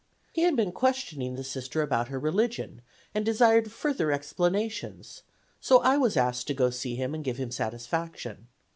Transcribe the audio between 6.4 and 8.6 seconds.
to go see him and give him satisfaction.